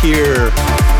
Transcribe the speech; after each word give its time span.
here. 0.00 0.50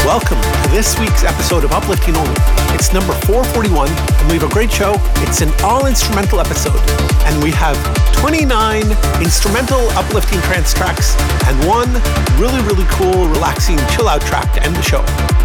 Welcome 0.09 0.41
to 0.41 0.69
this 0.71 0.99
week's 0.99 1.23
episode 1.23 1.65
of 1.65 1.73
Uplifting 1.73 2.17
Only. 2.17 2.35
It's 2.73 2.93
number 2.93 3.13
441, 3.29 3.89
and 3.89 4.29
we 4.29 4.39
have 4.39 4.49
a 4.49 4.53
great 4.53 4.73
show. 4.73 4.95
It's 5.21 5.43
an 5.43 5.51
all 5.63 5.85
instrumental 5.85 6.41
episode, 6.41 6.81
and 7.29 7.43
we 7.43 7.51
have 7.51 7.77
29 8.17 8.83
instrumental 9.21 9.81
uplifting 9.91 10.41
trance 10.43 10.73
tracks 10.73 11.15
and 11.45 11.57
one 11.69 11.93
really, 12.41 12.61
really 12.65 12.87
cool, 12.89 13.29
relaxing 13.29 13.77
chill 13.93 14.09
out 14.09 14.23
track 14.23 14.51
to 14.55 14.63
end 14.63 14.75
the 14.75 14.83
show, 14.83 15.03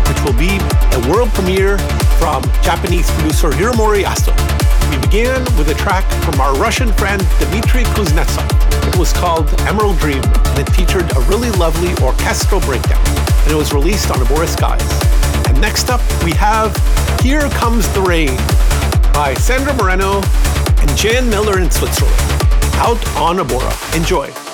which 0.08 0.22
will 0.24 0.38
be 0.40 0.56
a 0.96 1.12
world 1.12 1.30
premiere 1.34 1.78
from 2.16 2.42
Japanese 2.64 3.10
producer 3.12 3.52
Hiromori 3.52 4.04
Asto. 4.04 4.31
We 4.90 4.98
began 5.02 5.44
with 5.58 5.68
a 5.70 5.76
track 5.76 6.06
from 6.24 6.40
our 6.40 6.56
Russian 6.56 6.94
friend 6.94 7.22
Dmitry 7.40 7.84
Kuznetsov. 7.96 8.48
It 8.88 8.96
was 8.98 9.12
called 9.12 9.50
Emerald 9.62 10.00
Dream, 10.00 10.24
it 10.60 10.69
featured 10.74 11.12
a 11.16 11.19
really 11.22 11.50
lovely 11.52 11.92
orchestral 12.06 12.62
breakdown 12.62 13.04
and 13.07 13.52
it 13.52 13.56
was 13.56 13.74
released 13.74 14.12
on 14.12 14.18
Abora 14.18 14.48
Skies. 14.48 15.48
And 15.48 15.60
next 15.60 15.90
up, 15.90 16.02
we 16.24 16.31
have 16.34 16.75
Here 17.22 17.50
Comes 17.50 17.88
the 17.94 18.02
Rain 18.02 18.36
by 19.13 19.34
Sandra 19.40 19.74
Moreno 19.74 20.22
and 20.80 20.98
Jan 20.98 21.30
Miller 21.30 21.60
in 21.60 21.72
Switzerland, 21.72 22.16
out 22.75 23.06
on 23.18 23.38
Abora. 23.38 23.96
Enjoy. 23.96 24.44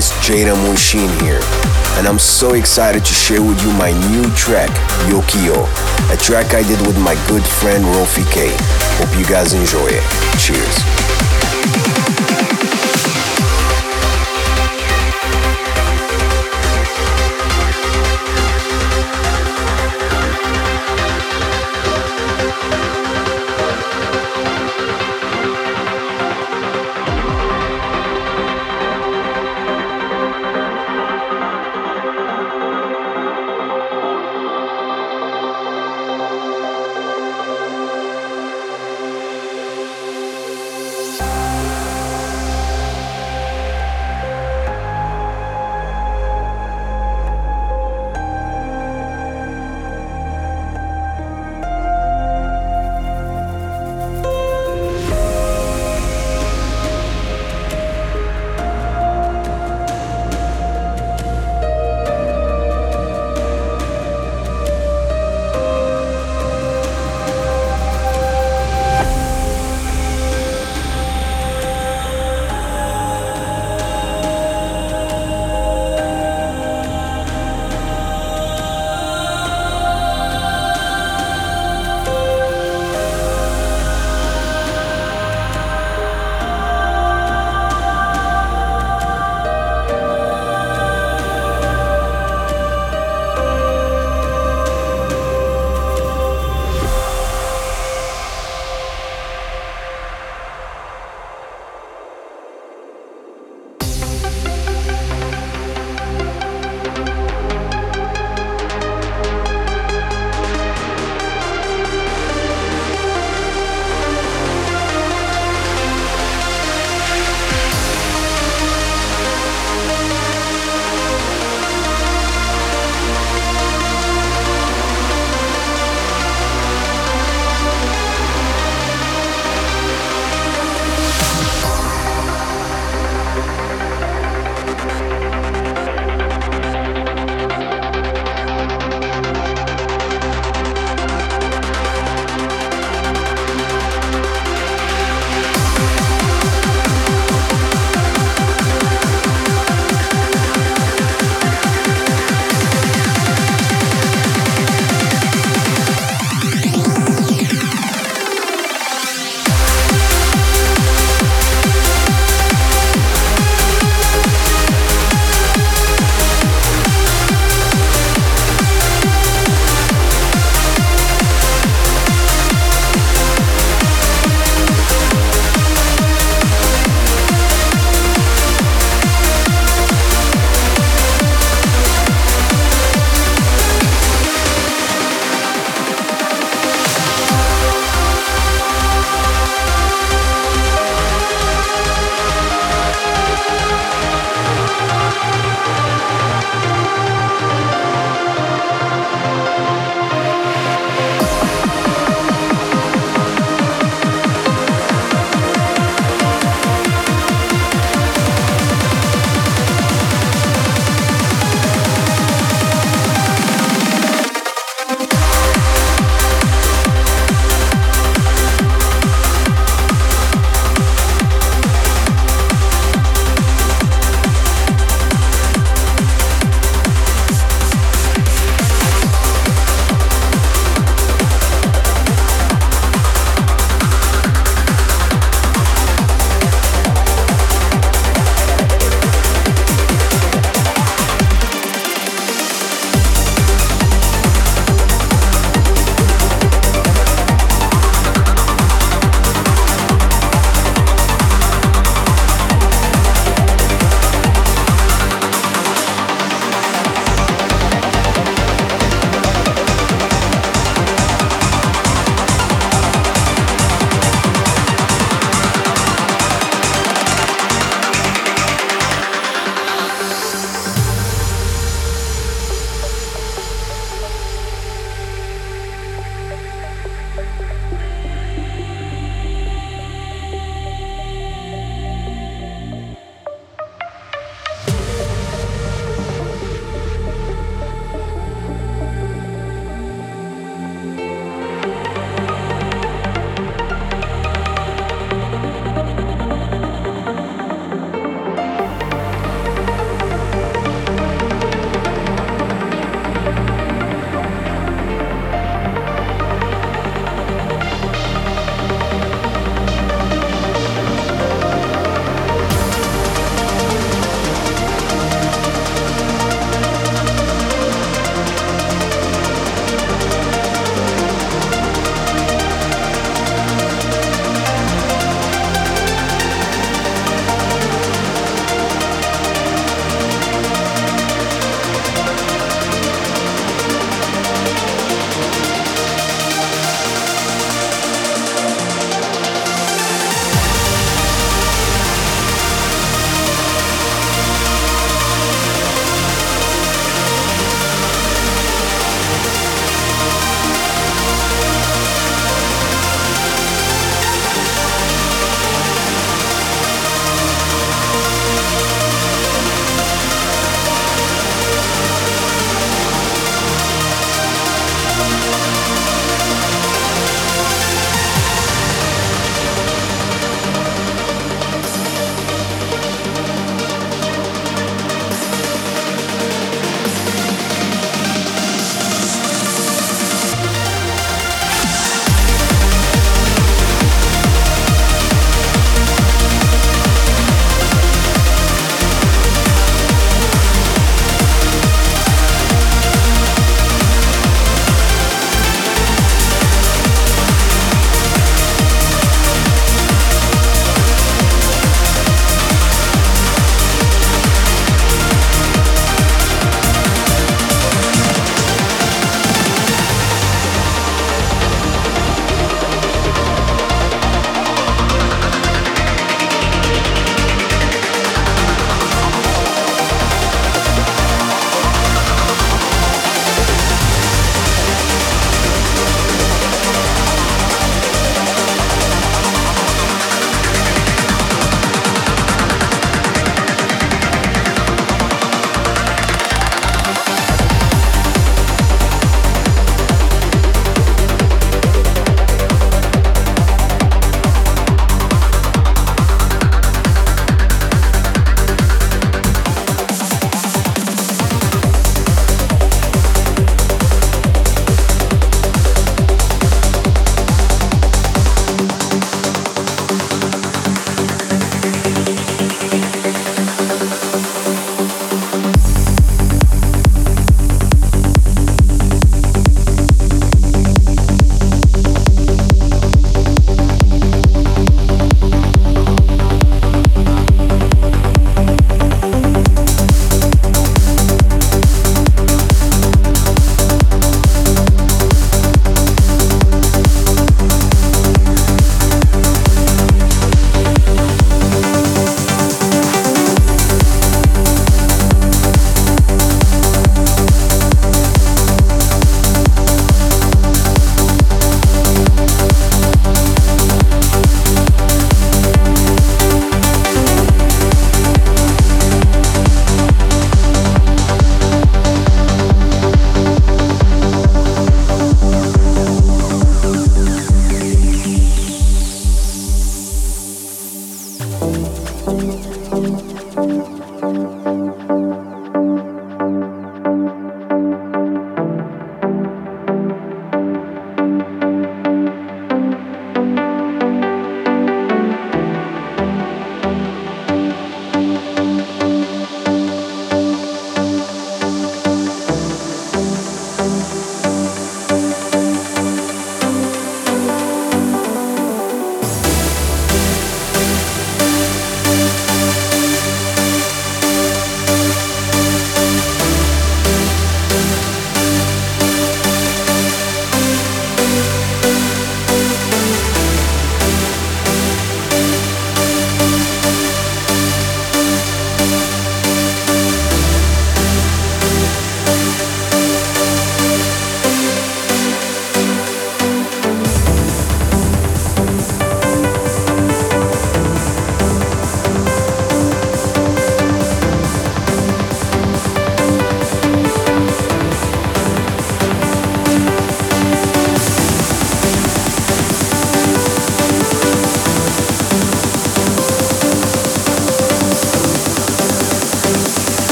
Guys, 0.00 0.12
Jada 0.26 0.56
Mushin 0.66 1.08
here, 1.20 1.40
and 1.98 2.06
I'm 2.06 2.18
so 2.18 2.54
excited 2.54 3.04
to 3.04 3.12
share 3.12 3.42
with 3.42 3.62
you 3.62 3.70
my 3.72 3.92
new 4.10 4.24
track, 4.34 4.70
Yokio, 5.10 5.66
a 6.12 6.16
track 6.16 6.54
I 6.54 6.62
did 6.62 6.80
with 6.86 6.98
my 6.98 7.14
good 7.28 7.42
friend 7.44 7.84
Rofi 7.84 8.24
K. 8.32 8.48
Hope 8.96 9.18
you 9.18 9.26
guys 9.26 9.52
enjoy 9.52 9.88
it. 9.90 10.04
Cheers. 10.40 12.09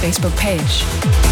Facebook 0.00 0.34
page. 0.38 1.29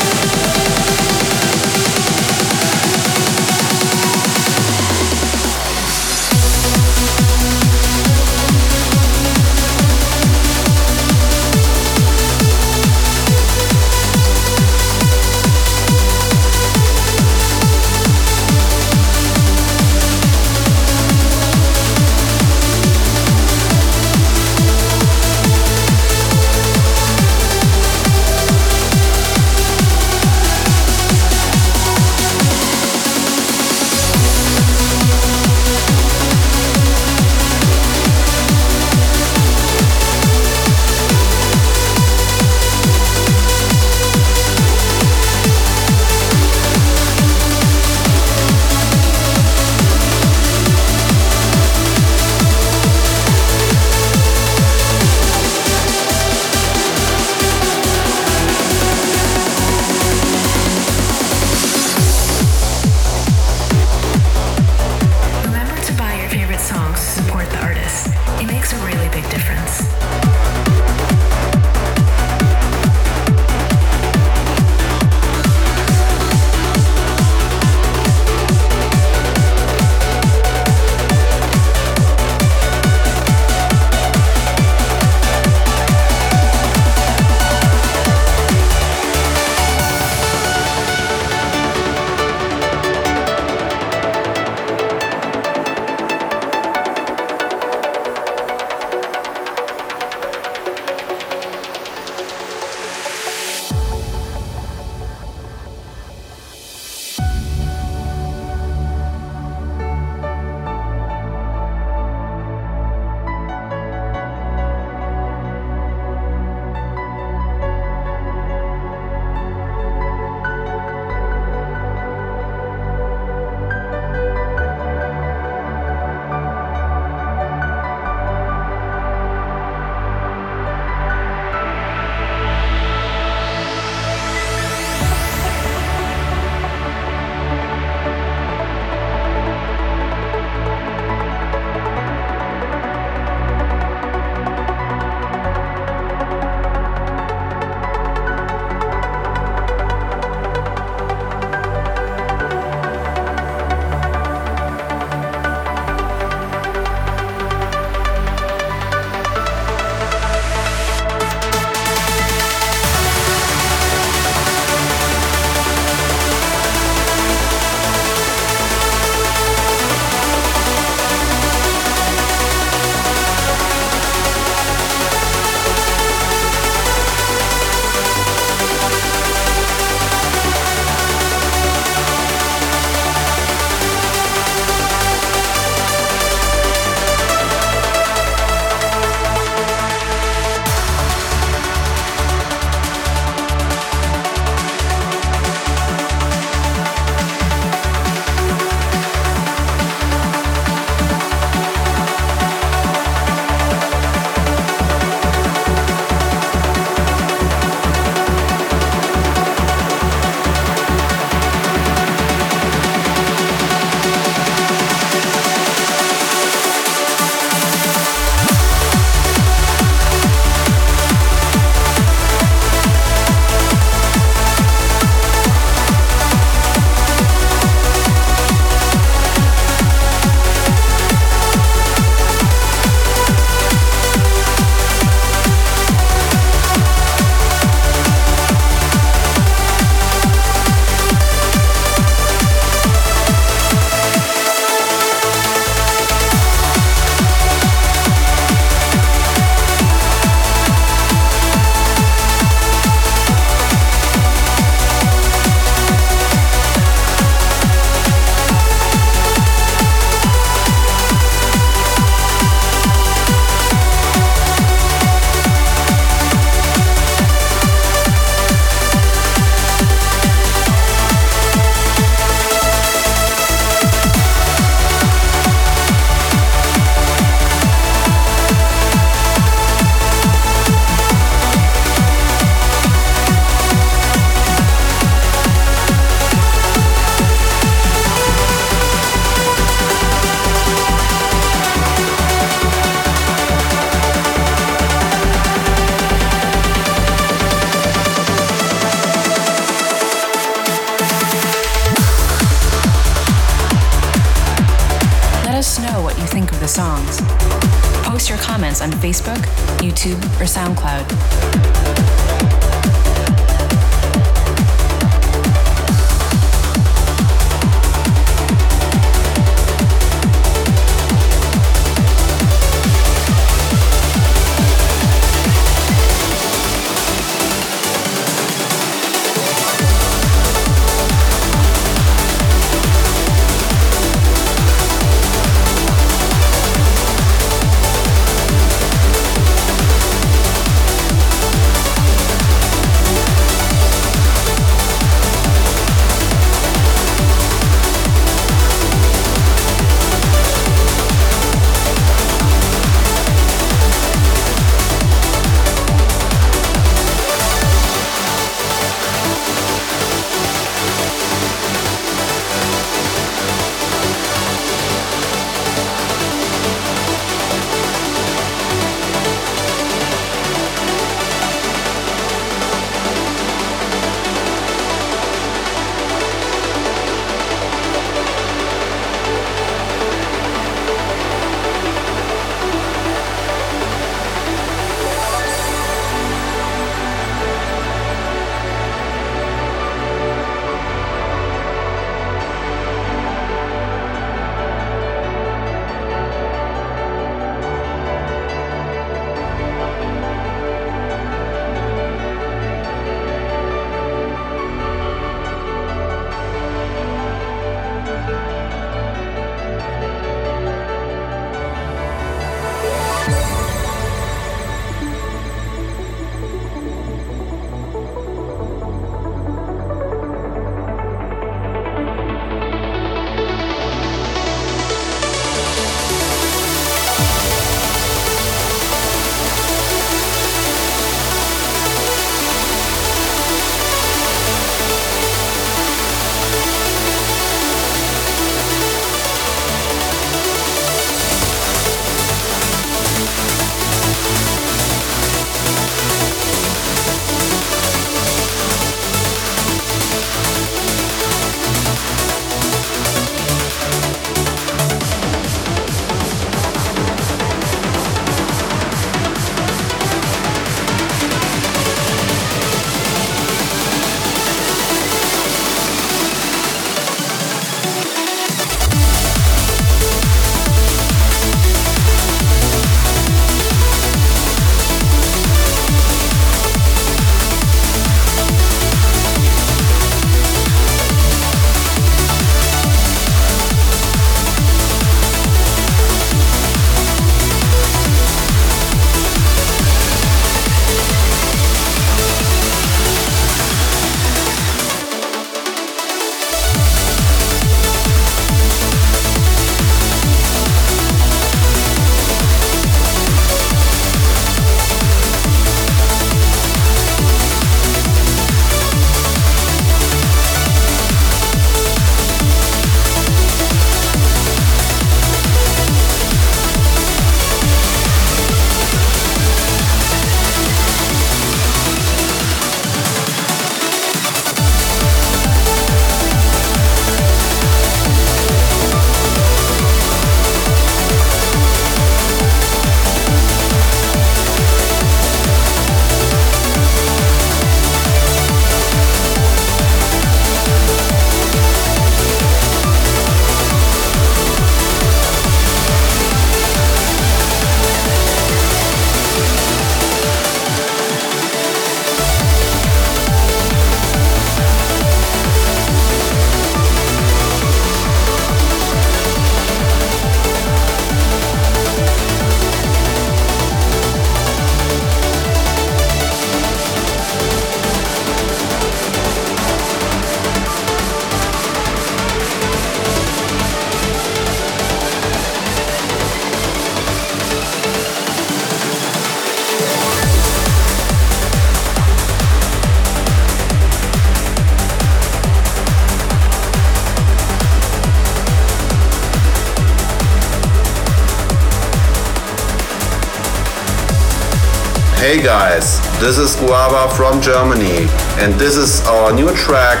Hey 595.28 595.42
guys, 595.42 596.00
this 596.20 596.38
is 596.38 596.56
Guava 596.56 597.14
from 597.14 597.42
Germany, 597.42 598.08
and 598.38 598.54
this 598.54 598.78
is 598.78 599.06
our 599.06 599.30
new 599.30 599.54
track, 599.54 600.00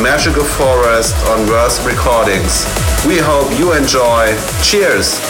Magical 0.00 0.42
Forest 0.42 1.14
on 1.26 1.44
Verse 1.44 1.84
Recordings. 1.84 2.64
We 3.06 3.18
hope 3.18 3.52
you 3.58 3.74
enjoy. 3.74 4.34
Cheers! 4.62 5.27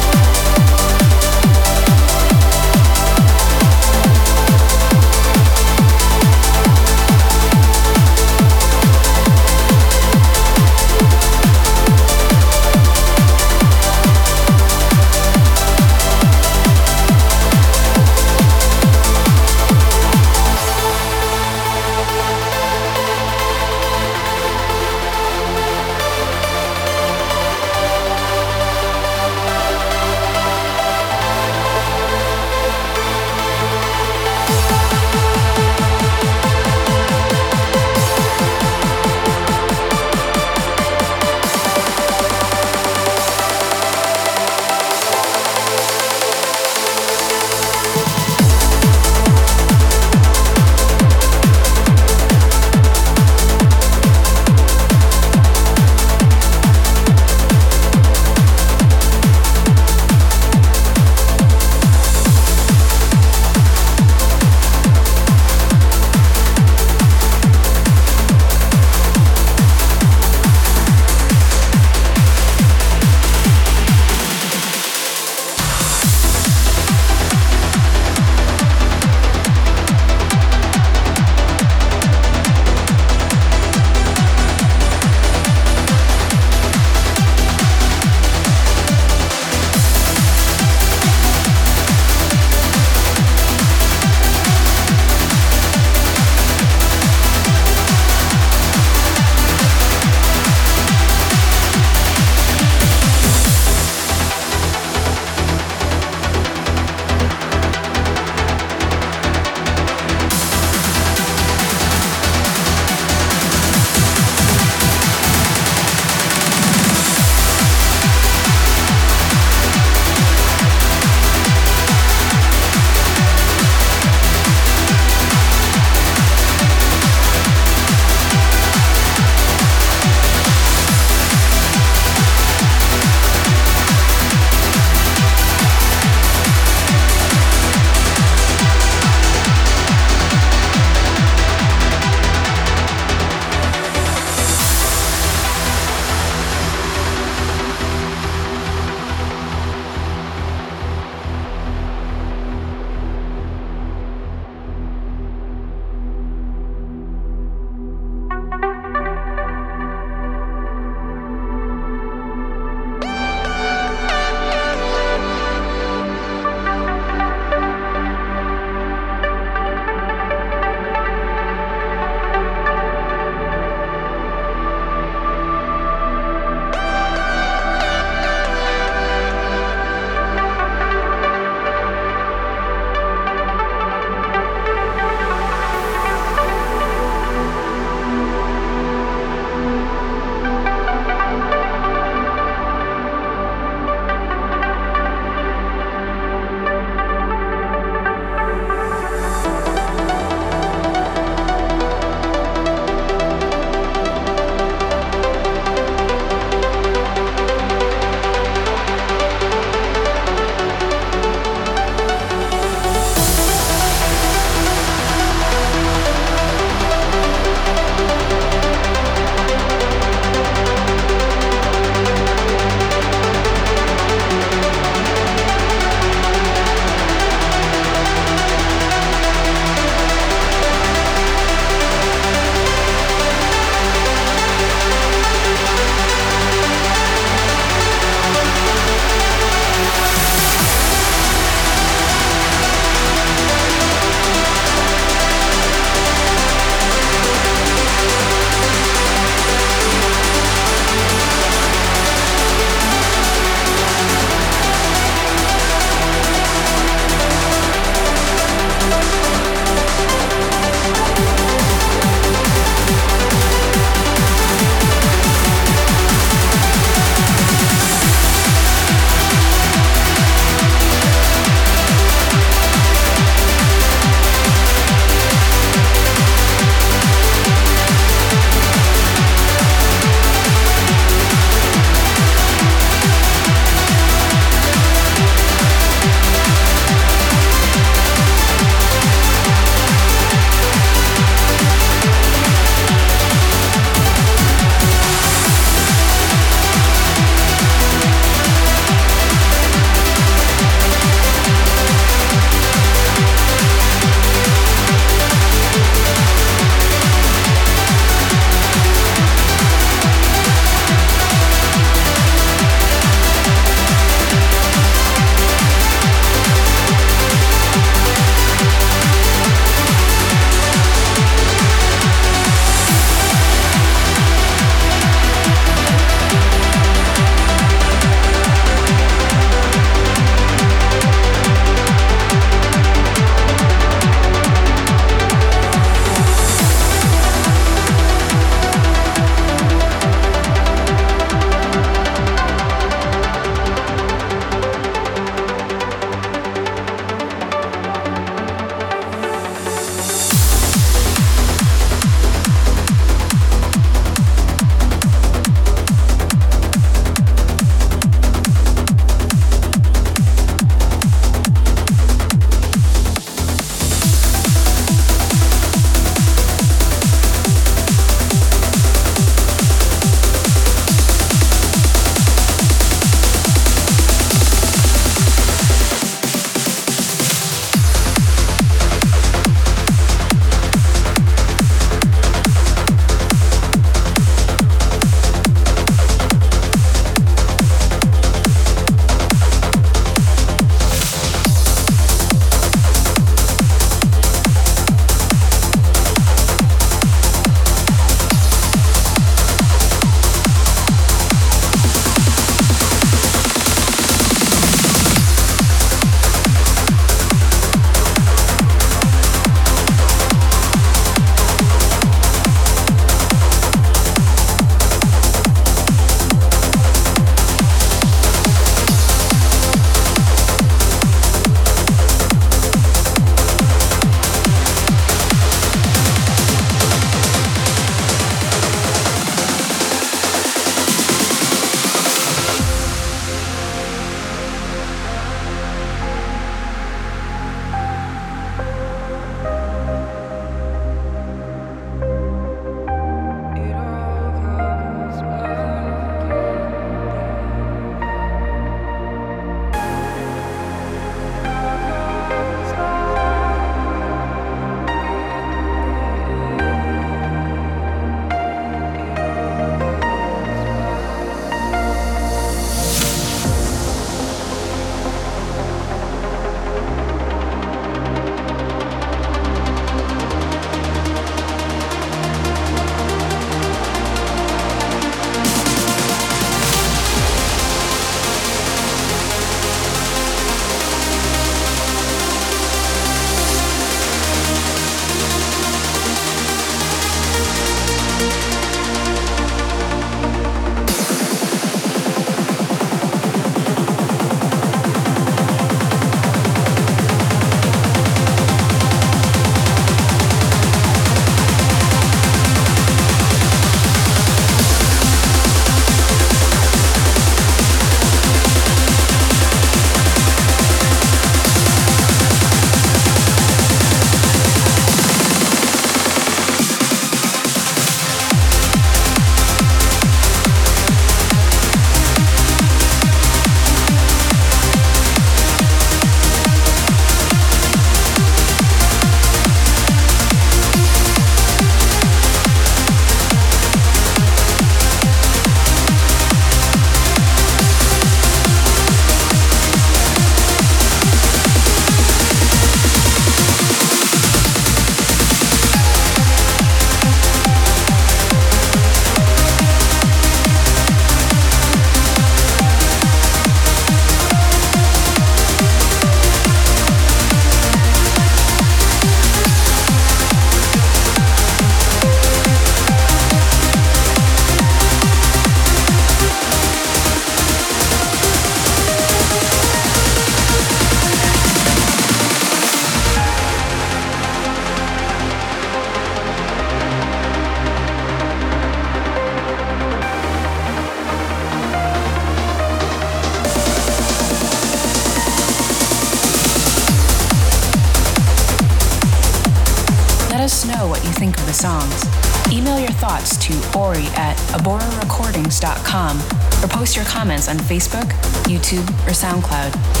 The 591.51 591.57
songs. 591.57 592.05
Email 592.51 592.79
your 592.79 592.91
thoughts 592.91 593.35
to 593.37 593.53
ori 593.77 594.05
at 594.15 594.37
aborarecordings.com 594.55 596.17
or 596.63 596.67
post 596.67 596.95
your 596.95 597.05
comments 597.05 597.49
on 597.49 597.57
Facebook, 597.57 598.09
YouTube, 598.45 598.87
or 599.05 599.11
SoundCloud. 599.11 600.00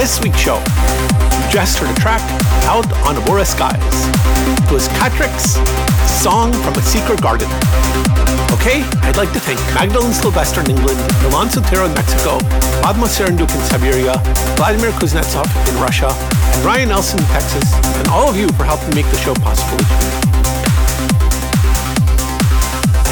This 0.00 0.18
week's 0.22 0.40
show. 0.40 0.56
You 0.56 1.52
just 1.52 1.76
heard 1.76 1.94
a 1.94 2.00
track 2.00 2.22
out 2.64 2.88
on 3.04 3.16
Abora 3.20 3.44
Skies. 3.44 3.76
It 4.64 4.72
was 4.72 4.88
Katrik's 4.96 5.60
Song 6.24 6.54
from 6.64 6.72
a 6.72 6.80
Secret 6.80 7.20
Garden. 7.20 7.48
Okay, 8.48 8.80
I'd 9.04 9.18
like 9.18 9.30
to 9.34 9.40
thank 9.40 9.60
Magdalene 9.76 10.14
Sylvester 10.14 10.62
in 10.62 10.70
England, 10.70 10.96
Milan 11.20 11.48
Sotero 11.48 11.84
in 11.84 11.92
Mexico, 11.92 12.40
Padma 12.80 13.12
Serenduk 13.12 13.52
in 13.52 13.60
Siberia, 13.68 14.16
Vladimir 14.56 14.88
Kuznetsov 14.92 15.44
in 15.68 15.76
Russia, 15.82 16.08
and 16.08 16.64
Ryan 16.64 16.88
Nelson 16.88 17.20
in 17.20 17.26
Texas, 17.26 17.68
and 18.00 18.08
all 18.08 18.26
of 18.26 18.38
you 18.38 18.48
for 18.56 18.64
helping 18.64 18.94
make 18.94 19.04
the 19.12 19.18
show 19.20 19.34
possible. 19.34 19.84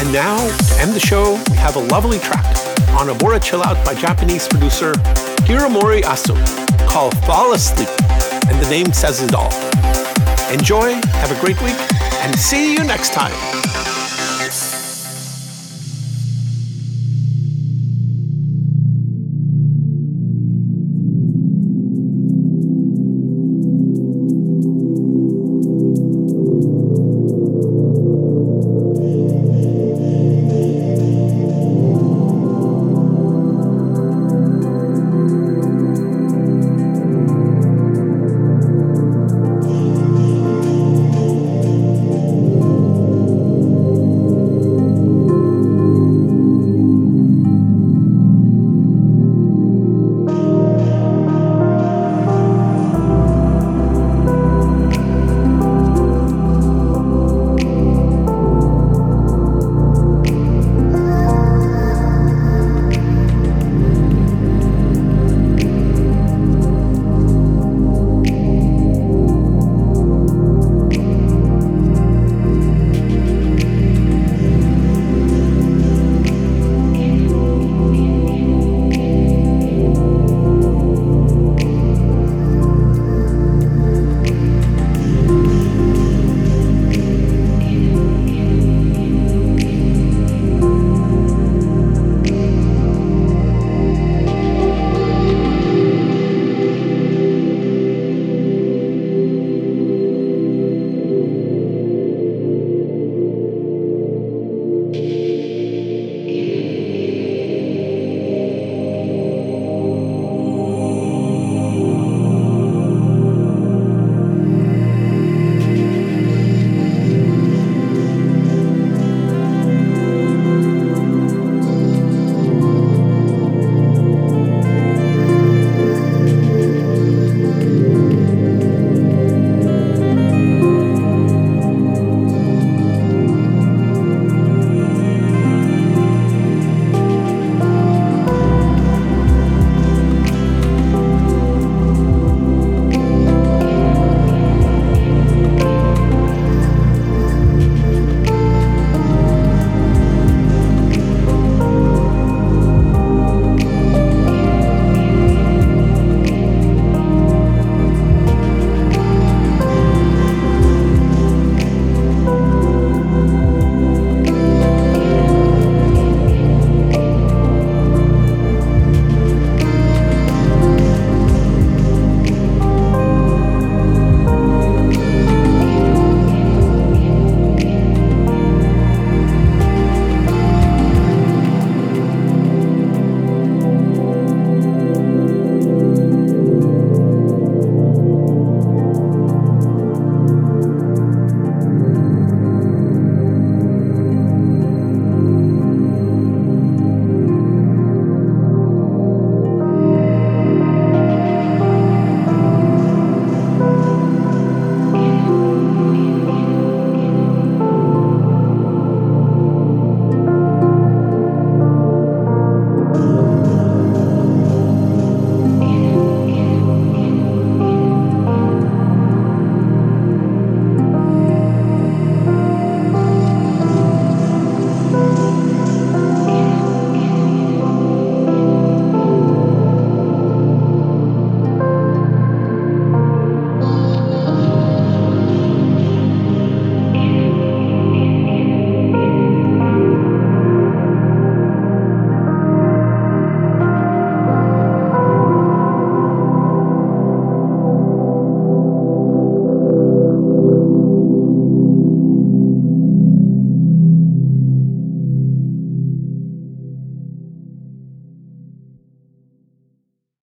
And 0.01 0.11
now, 0.11 0.41
to 0.41 0.81
end 0.81 0.93
the 0.93 1.05
show, 1.05 1.37
we 1.51 1.57
have 1.57 1.75
a 1.75 1.85
lovely 1.93 2.17
track 2.17 2.49
on 2.97 3.13
Abora 3.13 3.37
Chill 3.37 3.61
Out 3.61 3.77
by 3.85 3.93
Japanese 3.93 4.47
producer 4.47 4.93
Hiromori 5.45 6.01
Asu 6.01 6.33
called 6.89 7.15
Fall 7.25 7.53
Asleep, 7.53 7.87
and 8.49 8.59
the 8.59 8.67
name 8.67 8.91
says 8.93 9.21
it 9.21 9.35
all. 9.35 9.53
Enjoy, 10.51 10.93
have 11.21 11.31
a 11.31 11.39
great 11.39 11.61
week, 11.61 11.77
and 12.23 12.35
see 12.35 12.73
you 12.73 12.83
next 12.83 13.13
time. 13.13 13.98